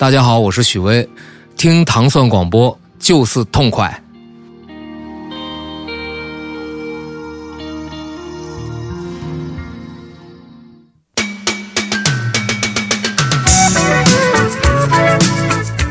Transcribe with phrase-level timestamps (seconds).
[0.00, 1.06] 大家好，我是许巍，
[1.58, 4.02] 听糖蒜广播就是痛快。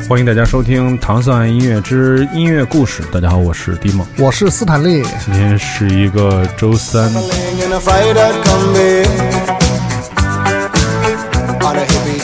[0.09, 3.03] 欢迎大家收听《糖蒜音乐之音乐故事》。
[3.11, 5.03] 大家好，我是迪梦，我是斯坦利。
[5.23, 7.13] 今天是一个周三。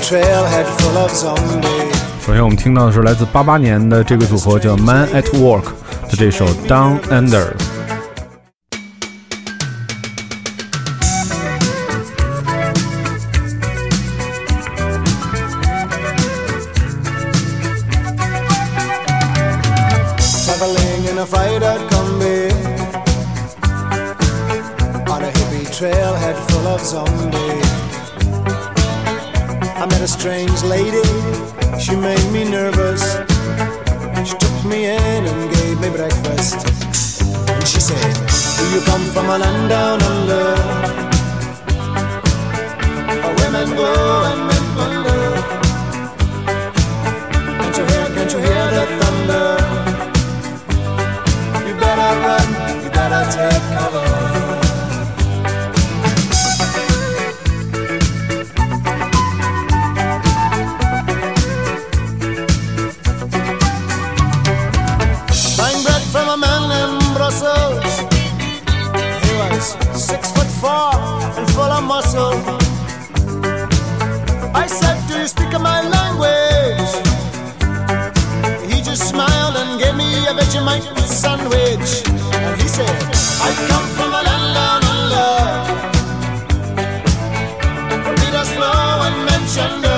[0.06, 0.16] 首
[2.36, 5.64] 先，我们听到的是来自八八年的这个组合叫 Man at Work
[6.12, 7.54] 的这首 Down Under。
[30.06, 31.02] a strange lady.
[31.80, 33.04] She made me nervous.
[34.28, 36.58] She took me in and gave me breakfast.
[37.50, 38.14] And she said,
[38.58, 40.46] Do you come from a land down under?
[43.24, 43.92] Where women go
[44.30, 45.24] and men plunder.
[47.60, 49.48] Can't you hear, can't you hear the thunder?
[51.68, 52.48] You better run,
[52.84, 54.15] you better take cover.
[80.26, 82.04] me a Vegemite sandwich.
[82.34, 82.90] And he said,
[83.42, 85.30] I come from a land down under.
[88.20, 89.95] Peter Slow and mentioned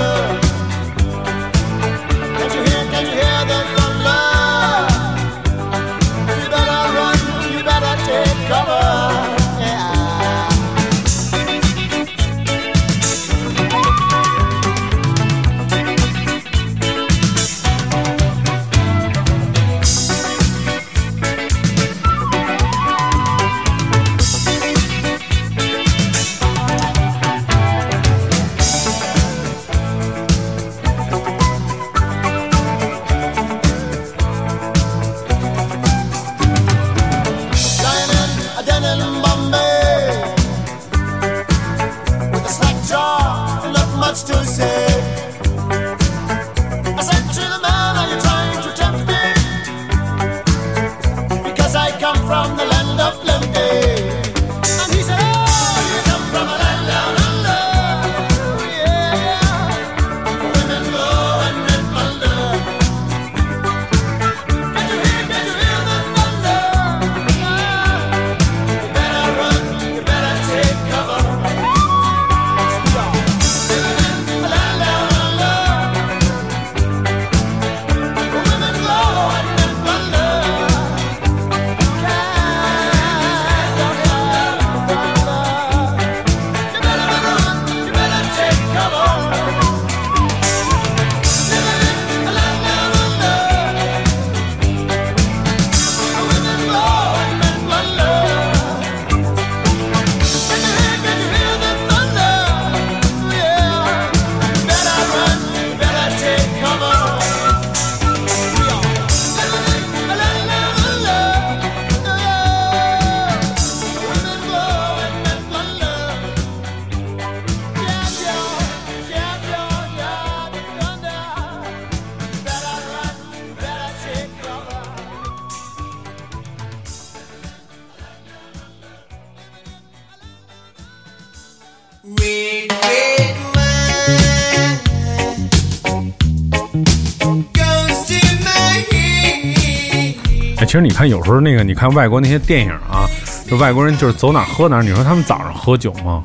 [140.78, 143.10] 实你看，有时候那个，你看外国那些电影啊，
[143.50, 144.82] 就外国人就是走哪喝哪。
[144.82, 146.24] 你说他们早上喝酒吗？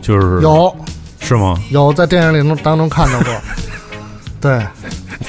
[0.00, 0.74] 就是有，
[1.20, 1.56] 是吗？
[1.70, 3.32] 有在电影里当中看到过。
[4.40, 4.60] 对，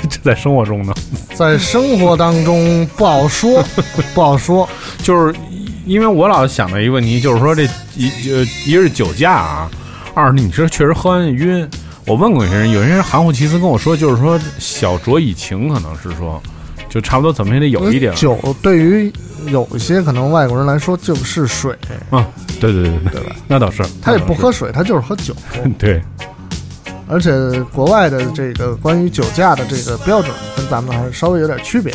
[0.09, 0.93] 这在生活中呢？
[1.35, 3.63] 在生活当中不好说，
[4.15, 4.67] 不好说。
[5.03, 5.35] 就是
[5.85, 7.63] 因为我老想到一个问题，就是说这
[7.95, 9.69] 一呃，一是酒驾啊，
[10.15, 11.69] 二是你这确实喝完晕。
[12.05, 16.41] 我问过有些人，有些人含糊其辞跟我说，就是说小酌怡情，可能是说。
[16.93, 18.37] 就差不多，怎么也得有一点酒。
[18.61, 19.11] 对于
[19.47, 21.75] 有一些可能外国人来说，就是水
[22.11, 22.27] 啊。
[22.61, 23.35] 对对对对对吧？
[23.47, 25.33] 那倒是，他也不喝水，他就是喝酒。
[25.79, 25.99] 对。
[27.07, 27.31] 而且
[27.73, 31.91] 国外的这个关于酒驾的这个标准跟咱们还是稍微有点区别。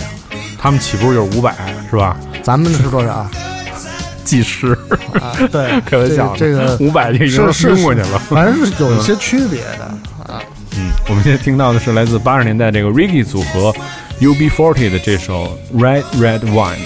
[0.59, 1.55] 他们起步就是五百，
[1.89, 2.17] 是吧？
[2.43, 3.31] 咱们是多少啊？
[4.25, 4.77] 技师，
[5.21, 8.19] 啊，对， 开玩笑，这个五百就已经是晕过去了。
[8.29, 9.85] 反正是有一些区别的
[10.27, 10.43] 啊。
[10.77, 13.75] 嗯，我们现在听到的是来自八十年代这个 Reggae 组合
[14.21, 16.77] UB40 的这首 Red Red Wine，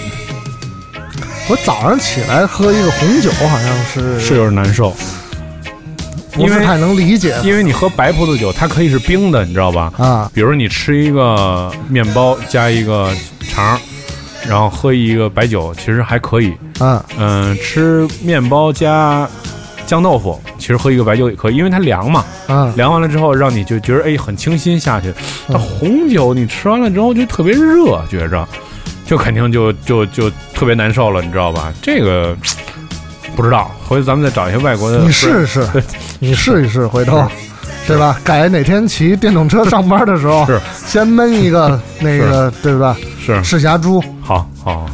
[1.49, 4.93] 我早上起来喝一个红酒，好像是是有点难受，
[6.31, 9.91] 不是太能理解因为你喝白葡萄酒，它可以是冰的，你知道吧？
[9.97, 10.31] 啊。
[10.33, 13.11] 比如你吃一个面包加一个
[13.49, 13.79] 肠，
[14.47, 16.53] 然后喝一个白酒，其实还可以。
[16.79, 19.27] 嗯嗯，吃面包加
[19.85, 22.23] 酱豆腐，其实喝一个白酒也可以，因为它凉嘛。
[22.47, 25.13] 嗯，凉完了之后，让你就觉得哎很清新下去。
[25.47, 28.47] 那红酒你吃完了之后就特别热，觉着
[29.05, 31.71] 就肯定就就就特别难受了，你知道吧？
[31.81, 32.35] 这个
[33.35, 34.99] 不知道，回头咱们再找一些外国的。
[34.99, 35.67] 你试试，
[36.19, 37.27] 你试一试，回头，
[37.85, 38.19] 对吧？
[38.23, 42.95] 改哪天骑电动车上班的时候，是先焖一个那个，对吧？
[43.19, 44.89] 是赤霞珠，好好好。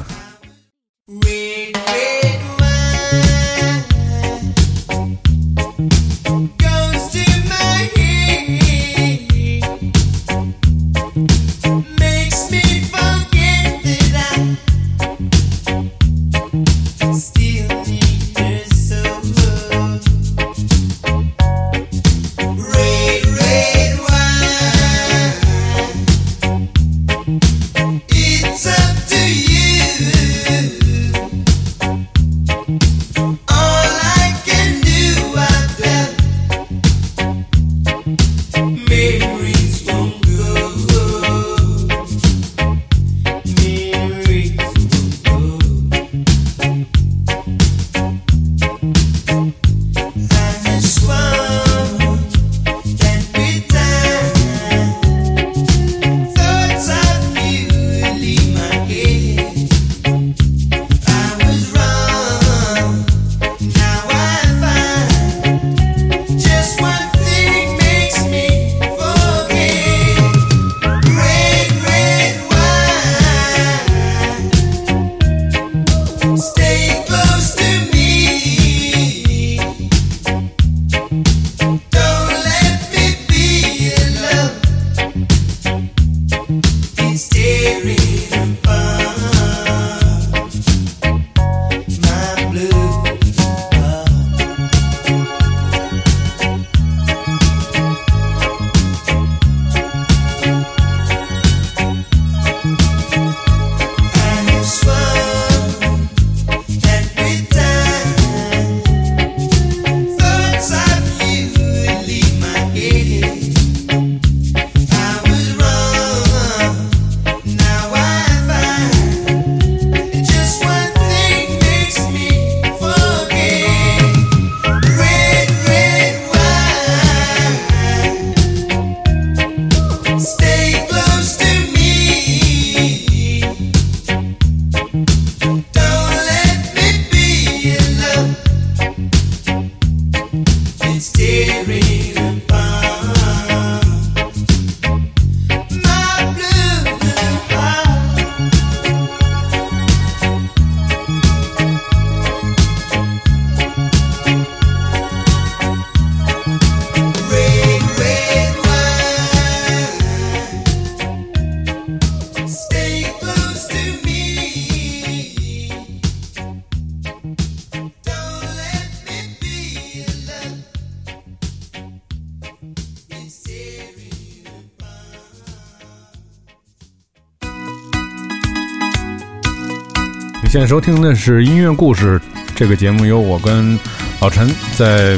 [180.49, 182.19] 现在收听的是音乐故事
[182.56, 183.77] 这个节目，由我跟
[184.19, 185.15] 老陈在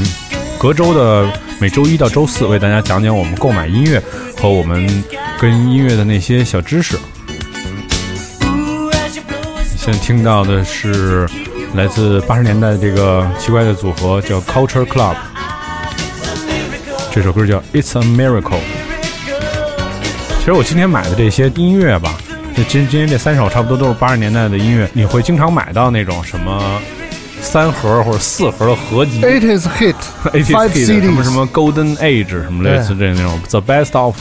[0.59, 4.03] 隔周的每周一到周四为大家讲讲我们购买音乐
[4.37, 4.85] 和我们
[5.39, 6.99] 跟音乐的那些小知识。
[9.77, 11.25] 现在听到的是
[11.75, 15.15] 来自八十年代的这个奇怪的组合叫 Culture Club，
[17.09, 18.41] 这首歌叫《It's a Miracle》。
[20.39, 22.17] 其实我今天买的这些音乐吧，
[22.55, 26.79] 这今今天这三首差不多都是八十年代的音乐，你会经常买到那种什么
[27.51, 34.15] 三盒或者四盒的合集 It is hit，，ATC Five 的什么什么 Golden Age 什么类似这那种 The Best of，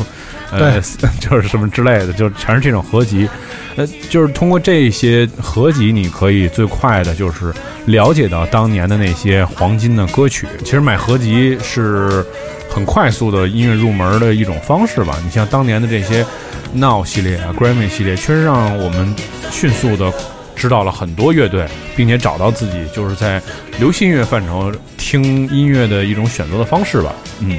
[0.50, 0.80] 呃，
[1.20, 3.28] 就是什么之类的，就全是这种合集。
[3.76, 10.48] 呃，就是通过这些合集，你可以最快的就是了解到当年的那些黄金的歌曲。
[10.64, 12.26] 其实买合集是
[12.68, 15.16] 很快速的音乐入门的一种方式吧。
[15.24, 16.26] 你像当年的这些
[16.74, 19.14] Now 系列啊、Grammy 系列，确实让我们
[19.52, 20.12] 迅速的
[20.60, 23.42] 知道了很多乐队，并且找到自己就是在
[23.78, 27.14] 流行音乐范畴听音乐的一种选择的方式吧。
[27.40, 27.58] 嗯。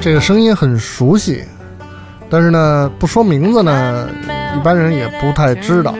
[0.00, 1.44] 这个声音很熟悉，
[2.30, 4.08] 但是呢，不说名字呢，
[4.56, 5.94] 一般人也不太知道，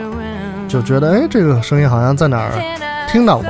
[0.67, 2.53] 就觉得哎，这个声音好像在哪儿
[3.09, 3.47] 听到过。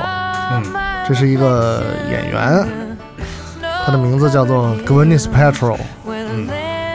[0.52, 0.62] 嗯，
[1.08, 2.66] 这是一个演员，
[3.86, 6.48] 他的名字叫做 Gwyneth Paltrow，嗯，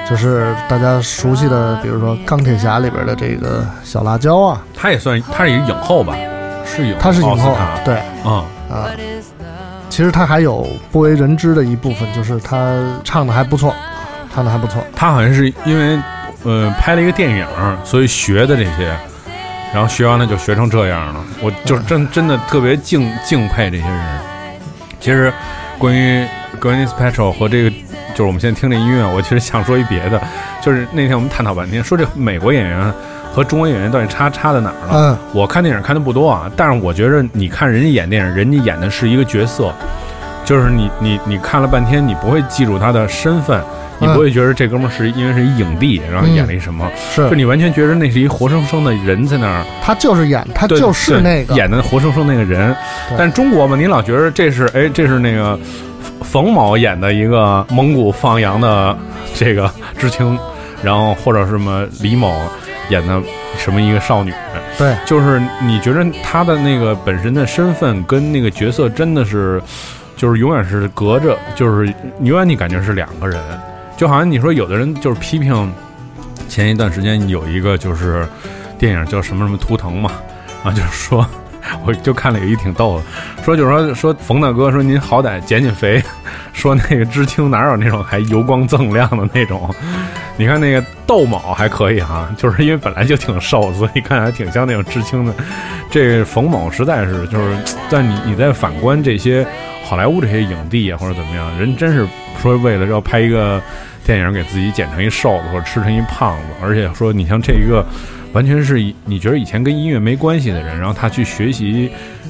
[0.07, 6.15] 就是大家熟悉的，比如说钢铁侠里边的这个小辣椒啊，他也算，他是一个影后吧？
[6.65, 7.97] 是影，他是影后对。
[8.25, 8.91] 嗯，啊。
[9.97, 13.73] 其实他还有不为人知的一部分，就是他唱的还不错，
[14.31, 14.85] 唱的还不错。
[14.95, 15.99] 他好像是因为
[16.43, 17.47] 呃拍了一个电影，
[17.83, 18.95] 所以学的这些，
[19.73, 21.25] 然后学完了就学成这样了。
[21.41, 24.19] 我就是真真的特别敬敬佩这些人。
[24.99, 25.33] 其实
[25.79, 26.23] 关于
[26.61, 27.71] Gwyneth Paltrow 和这个，
[28.11, 30.21] 就是我们现在听这音乐，我其实想说一别的，
[30.61, 32.93] 就是那天我们探讨半天，说这美国演员
[33.37, 34.93] 和中国演员到底差差在哪儿了？
[34.95, 39.71] 嗯我看电影看的不多啊，但是我觉着你看人家演电影，人家演的是一个角色，
[40.43, 43.61] 就是你你你看了半天，你不会记住他的身份，
[43.99, 52.75] 你嗯不会觉得这哥们儿是因为是一影帝，然后演了一什么，是就你完全觉得那是一活生生的人在那儿，他就是演，他就是那个演的活生生那个人。
[53.15, 55.59] 但中国嘛，你老觉得这是哎，这是那个
[56.23, 58.97] 冯某演的一个蒙古放羊的
[59.35, 60.35] 这个知青，
[60.81, 62.33] 然后或者什么李某
[62.89, 63.21] 演的
[63.57, 64.33] 什么一个少女。
[64.77, 69.61] 对，就是你觉得她的那个本身的身份跟那个角色真的是，
[70.15, 73.41] 就是永远是隔着，就是永远你感觉是两个人，
[73.97, 75.73] 就好像你说有的人就是批评，
[76.47, 78.27] 前一段时间有一个就是
[78.77, 80.11] 电影叫什么什么图腾嘛，
[80.63, 81.27] 啊，就是说。
[81.85, 83.03] 我就看了有一挺逗的，
[83.43, 86.01] 说就是说说冯大哥说您好歹减减肥，
[86.53, 89.73] 说那个知青哪有那种还油光锃亮的那种，
[90.37, 95.33] 你看那个窦某还可以哈，就是因为本来就挺瘦，所以看起来挺像那种知青的。
[95.89, 97.57] 这冯某实在是就是，
[97.89, 99.45] 但你你再反观这些
[99.83, 102.05] 好莱坞这些影帝啊或者怎么样，人真是
[102.41, 103.61] 说为了要拍一个
[104.07, 107.85] 电影给自己剪成一瘦子或者吃成一胖子，而且说你像这一个。
[108.33, 111.89] 完全是你觉得以前跟音乐没关系的人，然后他去学习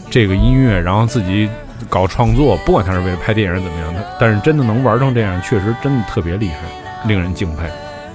[0.09, 1.49] 这个音乐，然后自己
[1.89, 7.63] 搞创作，不管他是为了拍电影怎么样的，但是真的能玩成这样，确实真的特别厉害，令人敬佩。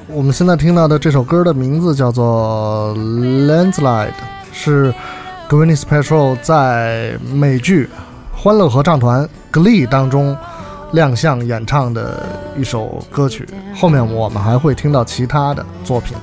[0.07, 2.95] 我们现在听到的这首歌的名字叫做
[3.47, 4.07] 《Landslide》，
[4.53, 4.95] 是
[5.51, 7.85] Gwyneth Paltrow 在美剧
[8.33, 10.35] 《欢乐合唱团》Glee 当中
[10.93, 12.23] 亮相演唱的
[12.57, 13.49] 一首歌曲。
[13.75, 16.17] 后面我们还会听到其他的作品。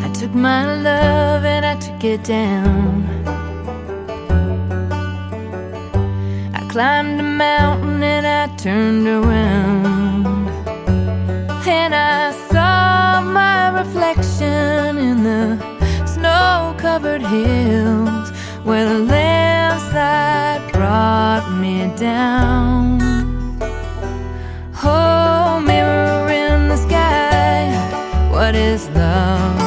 [0.00, 3.04] I took my love and I took it down.
[6.52, 9.31] I climbed a mountain and I turned around.
[16.92, 18.28] Covered hills
[18.64, 23.00] where the landslide brought me down.
[24.84, 27.72] Oh, mirror in the sky,
[28.30, 29.61] what is love?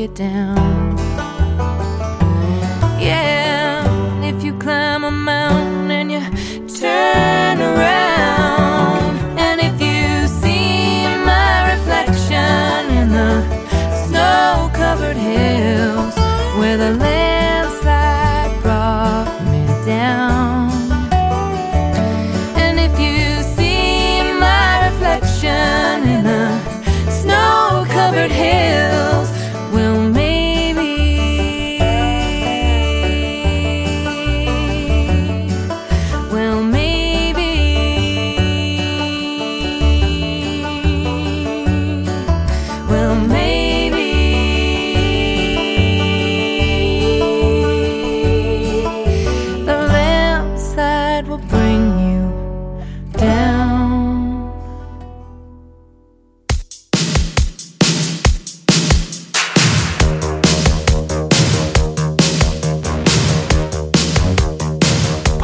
[0.00, 0.79] It down.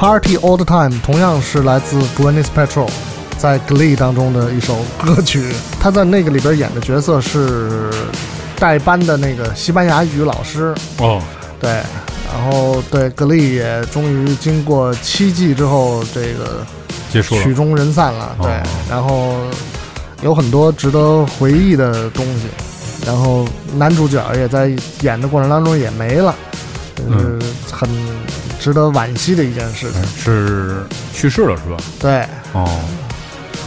[0.07, 2.89] Party All the Time 同样是来自 Gwyneth Paltrow
[3.39, 5.53] 在 Glee 当中的一首歌曲。
[5.81, 7.91] 他在那个里边演的角色是
[8.57, 10.73] 代班的那个西班牙语老师。
[10.99, 11.21] 哦，
[11.59, 11.83] 对，
[12.33, 16.65] 然后对 Glee 也终于经过七季之后，这个
[17.11, 17.53] 结束了曲。
[17.53, 18.37] 终人散了。
[18.41, 19.35] 对，哦然后
[20.23, 22.43] 有很多值得回忆的东西。
[23.05, 23.45] 然后
[23.77, 26.33] 男主角也在演的过程当中也没了，
[26.95, 27.41] 就是
[27.73, 27.89] 很
[28.59, 30.03] 值得惋惜的一件事情。
[30.17, 31.77] 是去世了是吧？
[31.99, 32.81] 对，哦，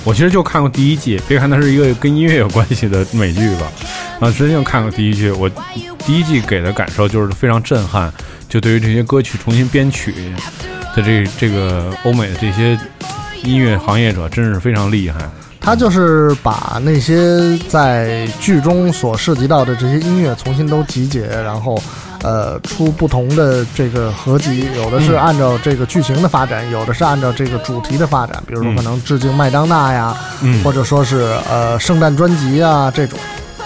[0.03, 3.71] 我其实就看过第一季，别看它是一个跟音乐有关系的美剧吧，
[4.19, 5.49] 啊，实际上看过第一季，我
[6.05, 8.11] 第一季给的感受就是非常震撼，
[8.47, 10.13] 就对于这些歌曲重新编曲
[10.95, 12.77] 的这这个欧美的这些
[13.43, 15.19] 音乐行业者，真是非常厉害。
[15.61, 21.81] 他就是把那些在剧中所涉及到的这些音乐重新都集结，然后。
[22.21, 33.17] 呃，出不同的这个合集，有的是按照这个剧情的发展，有的是按照这个主题的发展，比如说可能致敬麦当娜呀，嗯或者说是呃圣诞专辑啊这种。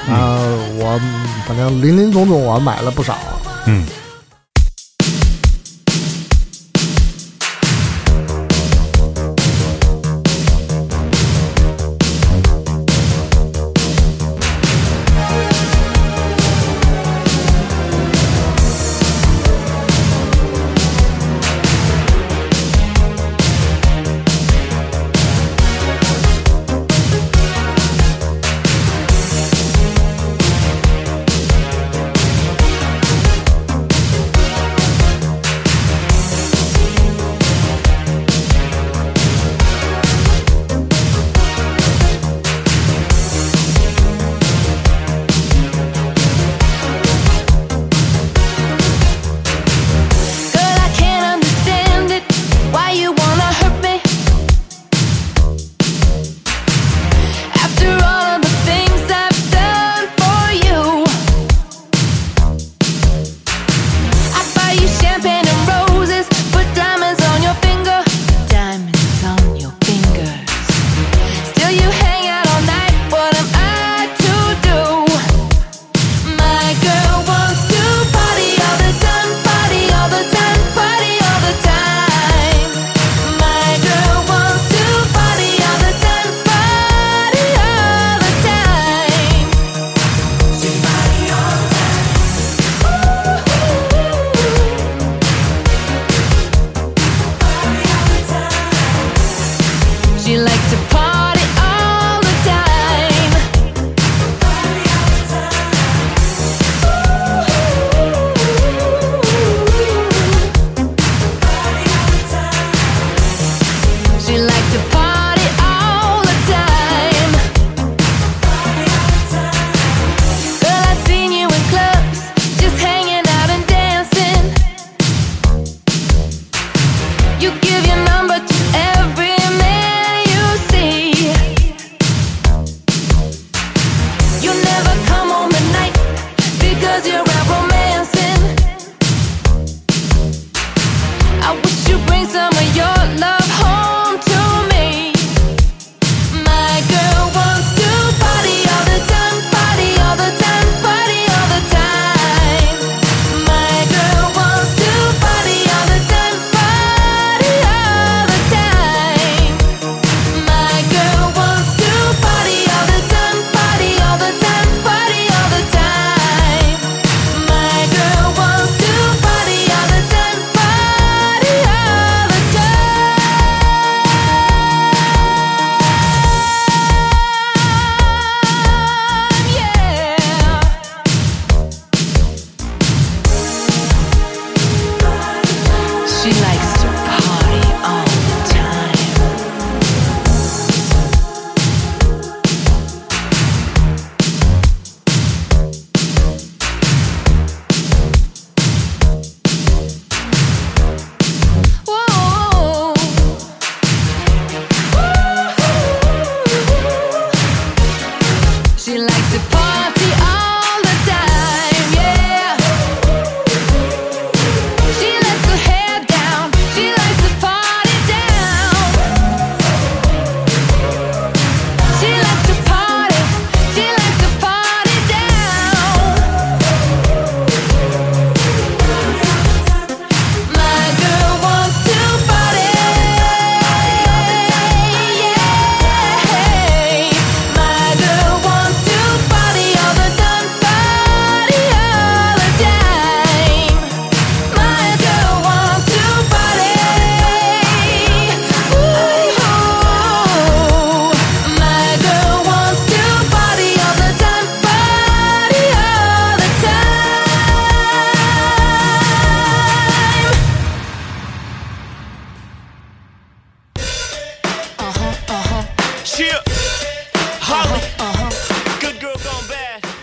[0.05, 0.35] 啊、
[0.75, 0.99] 我
[1.47, 3.17] 反正林林总总我买了不少。
[3.65, 3.85] 嗯。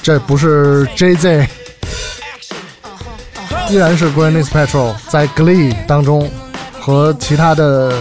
[0.02, 1.46] 这不是 JZ，
[3.68, 6.30] 依然是 Greenness Patrol 在 Glee 当中
[6.80, 7.92] 和其他的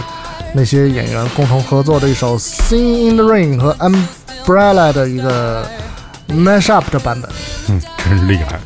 [0.54, 5.64] 那些演员共同合作的一首《Sing in the Rain》和 Umbrella 的一个
[6.28, 7.30] mashup 的版本。
[7.68, 8.58] 嗯，真厉害。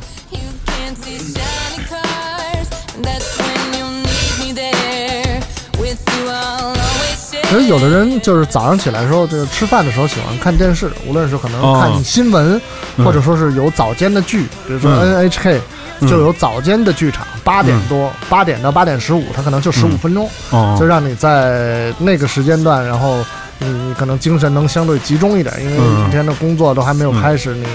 [7.59, 7.63] 其 share.
[7.63, 12.59] 实有的人就是早上起来的时候，就是吃饭的时候喜欢看电视，无论是可能哦看新闻，
[12.97, 15.29] 或者说是有早间的剧，比如说嗯。
[15.29, 15.59] NHK、
[16.01, 20.75] 就有早间的剧场，八点多，八点到八点十五，它可能就十五分钟，哦。
[20.77, 23.23] 就，让你在那个时间段，然后
[23.59, 26.07] 你你可能精神能相对集中一点，因为嗯。
[26.07, 27.65] 一天的工作都还没有开始，你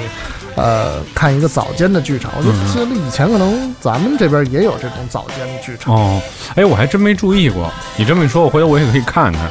[0.57, 2.91] 呃看一个早间的剧场，我觉嗯。
[2.91, 5.95] 得以前可能咱们这边也有这种早间的剧场。
[5.95, 6.21] 哦，
[6.57, 7.73] 哎，我还真没注意过。
[7.97, 9.51] 你这么一说，我回头我也可以看看，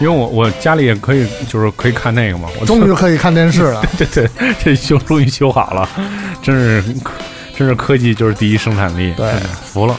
[0.00, 2.48] 因为我我家里也可以，就是可以看那个嘛。
[2.60, 4.28] 我终于可以看电视了，对 对，
[4.62, 5.88] 这修终于修好了，
[6.42, 6.94] 真是
[7.56, 9.32] 真是科技就是第一生产力，对
[9.64, 9.96] 服了。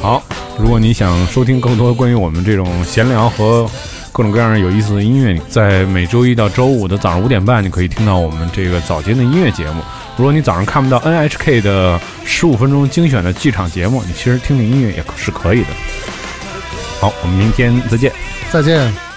[0.00, 0.22] 好，
[0.58, 3.68] 如果你想收听更多关于我们这种闲聊和
[4.12, 9.82] 各种各样有意思的音乐，在每周一到周五的早上五点半，你可以听到我们这个早间的音乐节目。
[10.16, 15.68] 如果你早上看不到 NHK 的十五分钟精选的剧场节目，你其实听听音乐也是可以的。
[17.00, 18.12] 好，我们明天再见。
[18.50, 19.13] 再见。